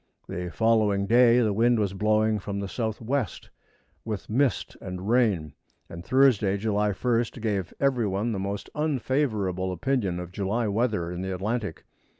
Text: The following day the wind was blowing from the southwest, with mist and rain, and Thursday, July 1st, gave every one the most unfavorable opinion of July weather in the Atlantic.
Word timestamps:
The 0.27 0.49
following 0.49 1.05
day 1.05 1.41
the 1.41 1.53
wind 1.53 1.77
was 1.77 1.93
blowing 1.93 2.39
from 2.39 2.59
the 2.59 2.67
southwest, 2.67 3.51
with 4.03 4.31
mist 4.31 4.75
and 4.81 5.07
rain, 5.07 5.53
and 5.89 6.03
Thursday, 6.03 6.57
July 6.57 6.89
1st, 6.89 7.39
gave 7.39 7.71
every 7.79 8.07
one 8.07 8.31
the 8.31 8.39
most 8.39 8.67
unfavorable 8.73 9.71
opinion 9.71 10.19
of 10.19 10.31
July 10.31 10.67
weather 10.67 11.11
in 11.11 11.21
the 11.21 11.31
Atlantic. 11.31 11.83